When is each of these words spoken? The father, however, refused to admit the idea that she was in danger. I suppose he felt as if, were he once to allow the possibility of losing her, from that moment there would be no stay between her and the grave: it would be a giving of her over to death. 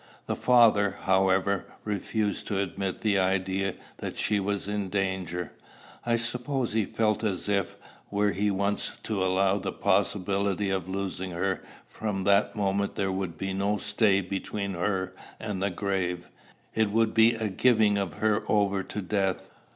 The 0.25 0.35
father, 0.35 0.97
however, 1.03 1.65
refused 1.83 2.47
to 2.47 2.57
admit 2.59 3.01
the 3.01 3.19
idea 3.19 3.75
that 3.97 4.17
she 4.17 4.39
was 4.39 4.67
in 4.67 4.89
danger. 4.89 5.51
I 6.03 6.15
suppose 6.15 6.73
he 6.73 6.85
felt 6.85 7.23
as 7.23 7.47
if, 7.47 7.75
were 8.09 8.31
he 8.31 8.49
once 8.49 8.93
to 9.03 9.23
allow 9.23 9.59
the 9.59 9.71
possibility 9.71 10.71
of 10.71 10.89
losing 10.89 11.29
her, 11.29 11.63
from 11.85 12.23
that 12.23 12.55
moment 12.55 12.95
there 12.95 13.11
would 13.11 13.37
be 13.37 13.53
no 13.53 13.77
stay 13.77 14.21
between 14.21 14.73
her 14.73 15.13
and 15.39 15.61
the 15.61 15.69
grave: 15.69 16.29
it 16.73 16.89
would 16.89 17.13
be 17.13 17.35
a 17.35 17.47
giving 17.47 17.99
of 17.99 18.15
her 18.15 18.41
over 18.47 18.81
to 18.81 19.03
death. 19.03 19.51